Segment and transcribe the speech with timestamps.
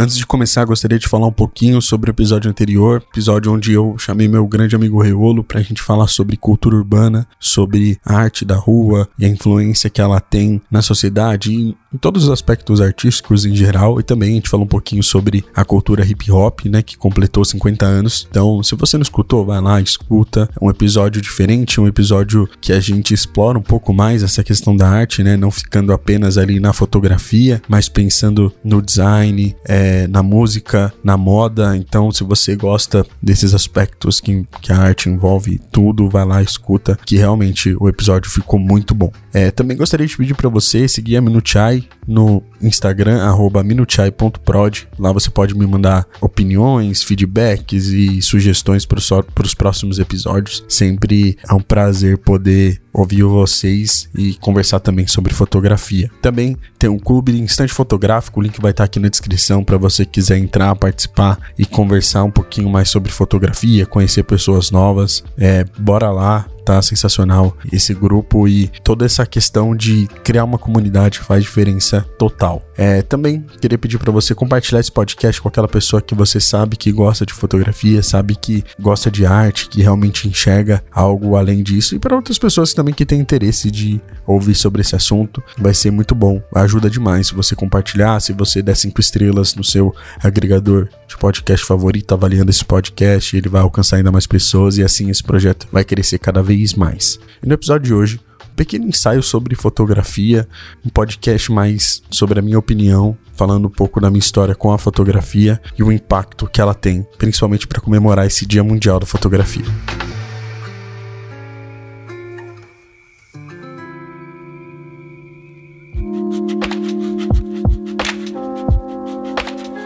[0.00, 3.96] Antes de começar, gostaria de falar um pouquinho sobre o episódio anterior, episódio onde eu
[3.98, 8.44] chamei meu grande amigo Reolo para a gente falar sobre cultura urbana, sobre a arte
[8.44, 12.80] da rua e a influência que ela tem na sociedade e em todos os aspectos
[12.80, 13.98] artísticos em geral.
[13.98, 17.44] E também a gente falou um pouquinho sobre a cultura hip hop, né, que completou
[17.44, 18.28] 50 anos.
[18.30, 20.48] Então, se você não escutou, vai lá, escuta.
[20.60, 24.76] É um episódio diferente, um episódio que a gente explora um pouco mais essa questão
[24.76, 30.06] da arte, né, não ficando apenas ali na fotografia, mas pensando no design, é, é,
[30.06, 31.74] na música, na moda.
[31.74, 36.98] Então, se você gosta desses aspectos que, que a arte envolve tudo, vai lá, escuta,
[37.06, 39.10] que realmente o episódio ficou muito bom.
[39.32, 43.20] É, também gostaria de pedir para você seguir a Minuchai no Instagram,
[43.64, 44.88] minuchai.prod.
[44.98, 48.98] Lá você pode me mandar opiniões, feedbacks e sugestões para
[49.44, 50.64] os próximos episódios.
[50.68, 56.10] Sempre é um prazer poder ouvir vocês e conversar também sobre fotografia.
[56.20, 59.76] Também tem um clube de instante fotográfico, o link vai estar aqui na descrição para
[59.76, 65.22] você quiser entrar, participar e conversar um pouquinho mais sobre fotografia, conhecer pessoas novas.
[65.36, 71.18] É, bora lá, tá sensacional esse grupo e toda essa questão de criar uma comunidade
[71.18, 72.62] faz diferença total.
[72.76, 76.76] É, também queria pedir para você compartilhar esse podcast com aquela pessoa que você sabe
[76.76, 81.96] que gosta de fotografia, sabe que gosta de arte, que realmente enxerga algo além disso
[81.96, 85.90] e para outras pessoas também que têm interesse de ouvir sobre esse assunto, vai ser
[85.90, 86.42] muito bom.
[86.54, 91.64] Ajuda demais se você compartilhar, se você der cinco estrelas no seu agregador de podcast
[91.66, 95.82] favorito, avaliando esse podcast, ele vai alcançar ainda mais pessoas e assim esse projeto vai
[95.82, 97.18] crescer cada vez mais.
[97.42, 98.20] E no episódio de hoje,
[98.52, 100.46] um pequeno ensaio sobre fotografia,
[100.84, 104.78] um podcast mais sobre a minha opinião, falando um pouco da minha história com a
[104.78, 109.64] fotografia e o impacto que ela tem, principalmente para comemorar esse Dia Mundial da Fotografia.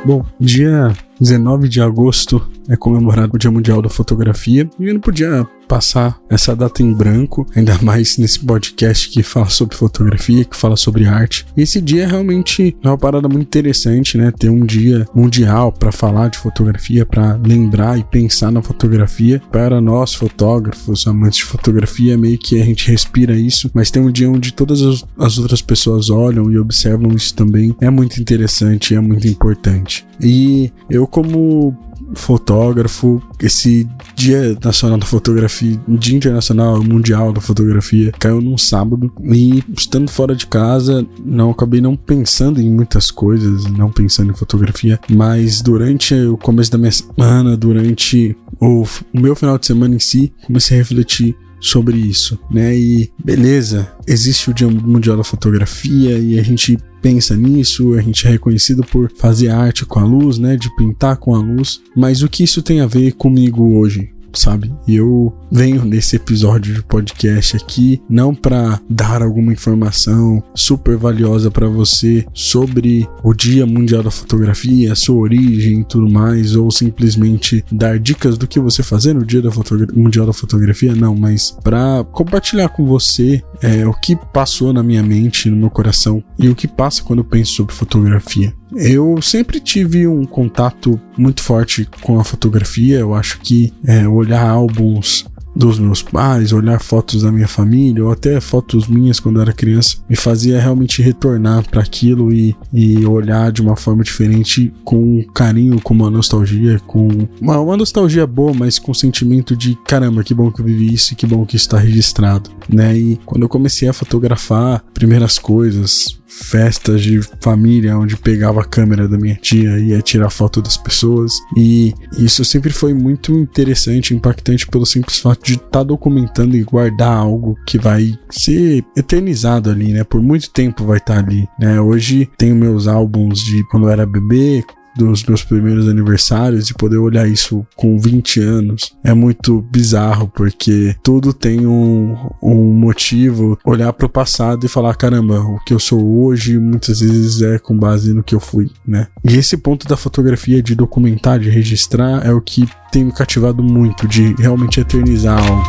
[0.05, 4.69] Bom, dia 19 de agosto é comemorado o Dia Mundial da Fotografia.
[4.81, 9.49] E eu não podia passar essa data em branco, ainda mais nesse podcast que fala
[9.49, 11.47] sobre fotografia, que fala sobre arte.
[11.57, 14.31] E esse dia é realmente uma parada muito interessante, né?
[14.39, 19.41] Ter um dia mundial para falar de fotografia, para lembrar e pensar na fotografia.
[19.51, 24.13] Para nós fotógrafos, amantes de fotografia, meio que a gente respira isso, mas tem um
[24.13, 24.83] dia onde todas
[25.19, 27.75] as outras pessoas olham e observam isso também.
[27.81, 30.07] É muito interessante, é muito importante.
[30.21, 31.75] E eu como
[32.15, 33.23] fotógrafo.
[33.41, 39.13] Esse Dia Nacional da Fotografia, Dia Internacional Mundial da Fotografia, caiu num sábado.
[39.23, 44.35] E estando fora de casa, não acabei não pensando em muitas coisas, não pensando em
[44.35, 49.95] fotografia, mas durante o começo da minha semana, durante o, o meu final de semana
[49.95, 52.77] em si, comecei a refletir sobre isso, né?
[52.77, 58.27] E beleza, existe o Dia Mundial da Fotografia e a gente pensa nisso, a gente
[58.27, 62.23] é reconhecido por fazer arte com a luz, né, de pintar com a luz, mas
[62.23, 64.11] o que isso tem a ver comigo hoje?
[64.35, 64.73] Sabe?
[64.87, 71.51] E eu venho nesse episódio de podcast aqui não para dar alguma informação super valiosa
[71.51, 77.65] para você sobre o Dia Mundial da Fotografia, sua origem e tudo mais, ou simplesmente
[77.71, 79.51] dar dicas do que você fazer no Dia da
[79.95, 85.03] Mundial da Fotografia, não, mas para compartilhar com você é, o que passou na minha
[85.03, 88.53] mente, no meu coração e o que passa quando eu penso sobre fotografia.
[88.75, 92.99] Eu sempre tive um contato muito forte com a fotografia.
[92.99, 98.11] Eu acho que é, olhar álbuns dos meus pais, olhar fotos da minha família ou
[98.11, 103.05] até fotos minhas quando eu era criança, me fazia realmente retornar para aquilo e, e
[103.05, 107.09] olhar de uma forma diferente, com carinho, com uma nostalgia, com
[107.41, 111.13] uma, uma nostalgia boa, mas com sentimento de caramba, que bom que eu vivi isso
[111.13, 112.97] e que bom que está registrado, né?
[112.97, 119.07] E quando eu comecei a fotografar primeiras coisas, festas de família onde pegava a câmera
[119.07, 121.33] da minha tia e ia tirar foto das pessoas.
[121.57, 126.63] E isso sempre foi muito interessante, impactante pelo simples fato de estar tá documentando e
[126.63, 130.05] guardar algo que vai ser eternizado ali, né?
[130.05, 131.81] Por muito tempo vai estar tá ali, né?
[131.81, 134.65] Hoje tenho meus álbuns de quando eu era bebê,
[134.97, 140.95] dos meus primeiros aniversários e poder olhar isso com 20 anos é muito bizarro, porque
[141.03, 143.59] tudo tem um, um motivo.
[143.65, 147.59] Olhar para o passado e falar: caramba, o que eu sou hoje muitas vezes é
[147.59, 149.07] com base no que eu fui, né?
[149.25, 153.63] E esse ponto da fotografia, de documentar, de registrar, é o que tem me cativado
[153.63, 155.63] muito, de realmente eternizar algo.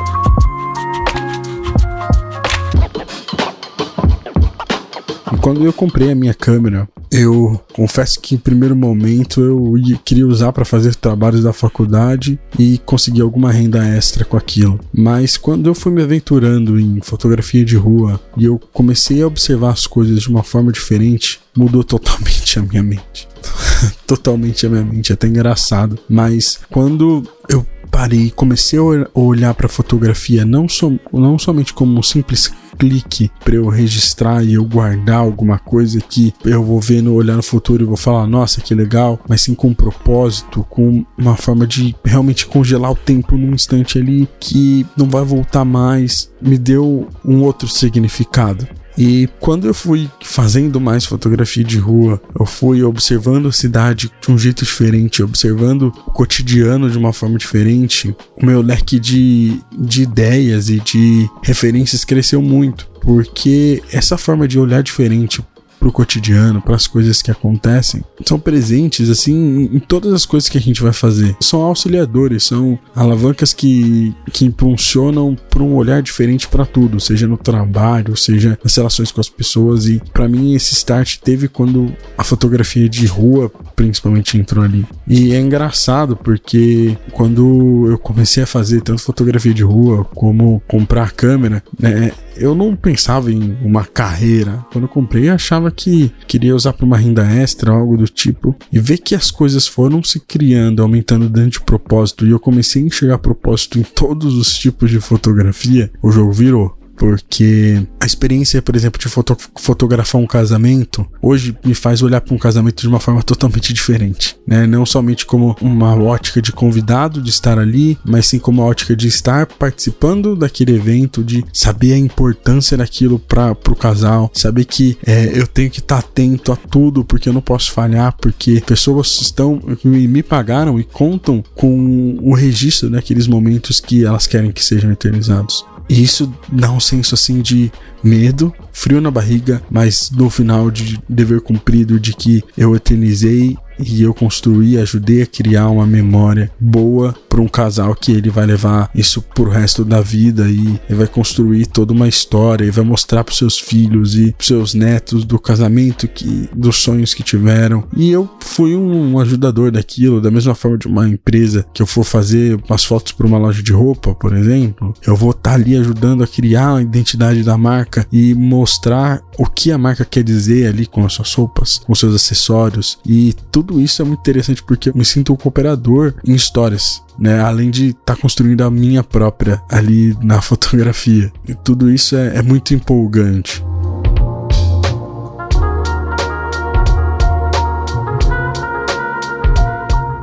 [5.42, 9.74] Quando eu comprei a minha câmera, eu confesso que em primeiro momento eu
[10.04, 14.80] queria usar para fazer trabalhos da faculdade e conseguir alguma renda extra com aquilo.
[14.92, 19.72] Mas quando eu fui me aventurando em fotografia de rua e eu comecei a observar
[19.72, 23.28] as coisas de uma forma diferente, mudou totalmente a minha mente.
[24.08, 26.00] totalmente a minha mente, é até engraçado.
[26.10, 31.72] Mas quando eu parei e comecei a olhar para a fotografia não, so, não somente
[31.72, 36.80] como um simples clique para eu registrar e eu guardar alguma coisa que eu vou
[36.80, 39.74] ver no olhar no futuro e vou falar, nossa, que legal, mas sim com um
[39.76, 45.24] propósito, com uma forma de realmente congelar o tempo num instante ali que não vai
[45.24, 48.68] voltar mais, me deu um outro significado.
[48.98, 54.32] E quando eu fui fazendo mais fotografia de rua, eu fui observando a cidade de
[54.32, 60.04] um jeito diferente, observando o cotidiano de uma forma diferente, o meu leque de, de
[60.04, 62.88] ideias e de referências cresceu muito.
[63.02, 65.44] Porque essa forma de olhar diferente
[65.84, 70.58] pro cotidiano, para as coisas que acontecem, são presentes assim em todas as coisas que
[70.58, 71.36] a gente vai fazer.
[71.42, 77.36] São auxiliadores, são alavancas que, que impulsionam para um olhar diferente para tudo, seja no
[77.36, 79.86] trabalho, seja nas relações com as pessoas.
[79.86, 84.86] E para mim esse start teve quando a fotografia de rua principalmente entrou ali.
[85.06, 91.12] E é engraçado porque quando eu comecei a fazer tanto fotografia de rua como comprar
[91.12, 94.66] câmera, né, eu não pensava em uma carreira.
[94.72, 98.56] Quando eu comprei, eu achava que queria usar para uma renda extra, algo do tipo.
[98.72, 102.82] E ver que as coisas foram se criando, aumentando dentro de propósito, e eu comecei
[102.82, 108.62] a enxergar propósito em todos os tipos de fotografia, o jogo virou porque a experiência,
[108.62, 112.88] por exemplo, de foto fotografar um casamento, hoje me faz olhar para um casamento de
[112.88, 114.68] uma forma totalmente diferente, né?
[114.68, 118.96] Não somente como uma ótica de convidado de estar ali, mas sim como uma ótica
[118.96, 124.98] de estar participando daquele evento, de saber a importância daquilo para o casal, saber que
[125.06, 128.62] é, eu tenho que estar tá atento a tudo, porque eu não posso falhar, porque
[128.66, 134.52] pessoas estão me, me pagaram e contam com o registro daqueles momentos que elas querem
[134.52, 135.66] que sejam eternizados.
[135.90, 137.72] E isso dá um senso assim de
[138.04, 144.02] medo, frio na barriga, mas no final de dever cumprido de que eu eternizei e
[144.02, 148.90] eu construí, ajudei a criar uma memória boa para um casal que ele vai levar
[148.94, 153.34] isso pro resto da vida e vai construir toda uma história e vai mostrar para
[153.34, 157.84] seus filhos e pros seus netos do casamento que dos sonhos que tiveram.
[157.96, 162.04] E eu fui um ajudador daquilo, da mesma forma de uma empresa que eu for
[162.04, 165.76] fazer umas fotos para uma loja de roupa, por exemplo, eu vou estar tá ali
[165.76, 170.68] ajudando a criar a identidade da marca e mostrar o que a marca quer dizer
[170.68, 174.62] ali com as suas roupas, com seus acessórios e tudo tudo isso é muito interessante
[174.62, 177.02] porque eu me sinto um cooperador em histórias.
[177.18, 181.32] Né, além de estar tá construindo a minha própria ali na fotografia.
[181.48, 183.64] E tudo isso é, é muito empolgante.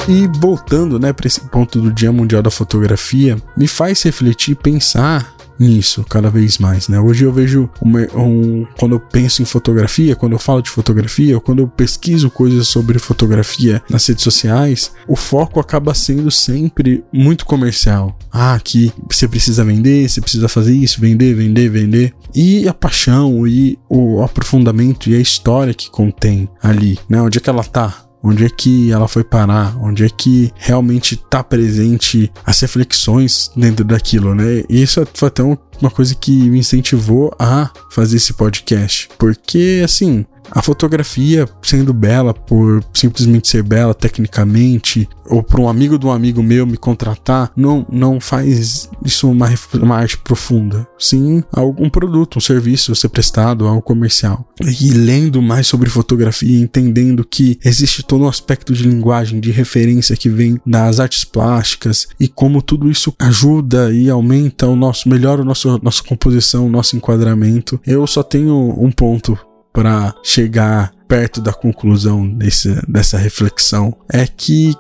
[0.09, 4.57] E voltando, né, para esse ponto do Dia Mundial da Fotografia, me faz refletir e
[4.57, 6.99] pensar nisso cada vez mais, né?
[6.99, 11.41] Hoje eu vejo um, quando eu penso em fotografia, quando eu falo de fotografia, ou
[11.41, 17.45] quando eu pesquiso coisas sobre fotografia nas redes sociais, o foco acaba sendo sempre muito
[17.45, 18.19] comercial.
[18.33, 22.15] Ah, que você precisa vender, você precisa fazer isso, vender, vender, vender.
[22.35, 27.21] E a paixão e o aprofundamento e a história que contém ali, né?
[27.21, 28.10] Onde é que ela tá?
[28.23, 29.77] Onde é que ela foi parar?
[29.81, 34.63] Onde é que realmente está presente as reflexões dentro daquilo, né?
[34.69, 35.43] E isso foi até
[35.81, 39.09] uma coisa que me incentivou a fazer esse podcast.
[39.19, 45.99] Porque, assim, a fotografia sendo bela por simplesmente ser bela tecnicamente ou para um amigo
[45.99, 51.43] de um amigo meu me contratar não não faz isso uma, uma arte profunda sim
[51.53, 57.59] algum produto um serviço ser prestado algo comercial e lendo mais sobre fotografia entendendo que
[57.65, 62.61] existe todo um aspecto de linguagem de referência que vem das artes plásticas e como
[62.61, 67.81] tudo isso ajuda e aumenta o nosso melhora o nosso nossa composição nosso enquadramento.
[67.87, 69.39] Eu só tenho um ponto
[69.73, 73.97] para chegar perto da conclusão desse, dessa reflexão.
[74.09, 74.75] É que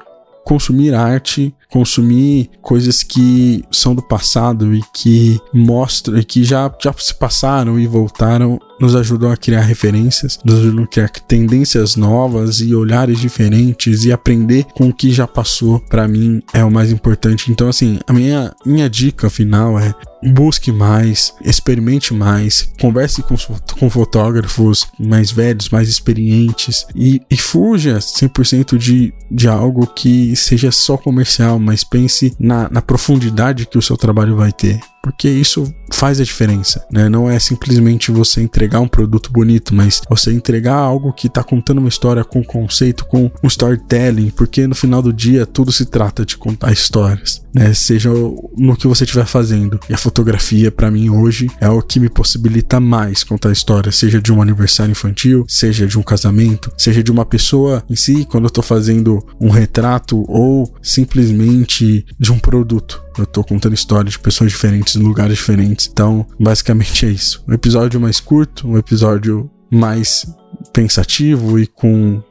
[0.44, 7.14] consumir arte, consumir coisas que são do passado e que mostram que já, já se
[7.14, 12.74] passaram e voltaram nos ajudam a criar referências, nos ajudam a criar tendências novas e
[12.74, 17.50] olhares diferentes e aprender com o que já passou, para mim é o mais importante.
[17.52, 23.34] Então, assim, a minha, minha dica final é busque mais, experimente mais, converse com,
[23.78, 30.70] com fotógrafos mais velhos, mais experientes e, e fuja 100% de, de algo que seja
[30.70, 34.80] só comercial, mas pense na, na profundidade que o seu trabalho vai ter.
[35.02, 37.08] Porque isso faz a diferença, né?
[37.08, 41.78] Não é simplesmente você entregar um produto bonito, mas você entregar algo que está contando
[41.78, 46.24] uma história com conceito, com um storytelling, porque no final do dia tudo se trata
[46.24, 47.74] de contar histórias, né?
[47.74, 48.10] Seja
[48.56, 49.80] no que você estiver fazendo.
[49.88, 54.20] E a fotografia, para mim, hoje é o que me possibilita mais contar histórias, seja
[54.20, 58.44] de um aniversário infantil, seja de um casamento, seja de uma pessoa em si, quando
[58.44, 63.02] eu tô fazendo um retrato ou simplesmente de um produto.
[63.18, 65.88] Eu tô contando histórias de pessoas diferentes, em lugares diferentes.
[65.90, 67.44] Então, basicamente é isso.
[67.48, 70.26] Um episódio mais curto, um episódio mais
[70.72, 72.22] pensativo e com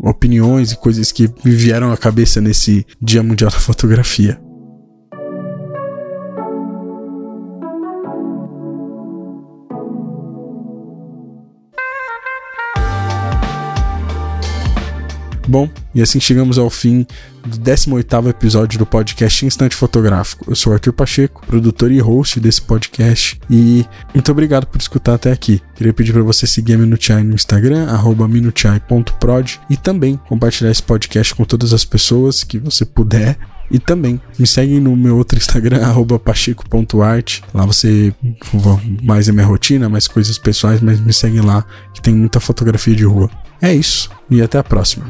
[0.00, 4.40] opiniões e coisas que me vieram à cabeça nesse Dia Mundial da Fotografia.
[15.48, 17.06] Bom, e assim chegamos ao fim
[17.42, 20.44] do 18º episódio do podcast Instante Fotográfico.
[20.46, 25.32] Eu sou Arthur Pacheco, produtor e host desse podcast, e muito obrigado por escutar até
[25.32, 25.62] aqui.
[25.74, 27.86] Queria pedir para você seguir a Minuchai no Instagram,
[28.28, 33.38] minuchai.prod, e também compartilhar esse podcast com todas as pessoas que você puder.
[33.70, 35.80] E também me segue no meu outro Instagram,
[36.24, 37.40] pacheco.art.
[37.52, 38.14] Lá você
[39.02, 42.94] mais é minha rotina, mais coisas pessoais, mas me segue lá que tem muita fotografia
[42.94, 43.30] de rua.
[43.60, 45.04] É isso, e até a próxima.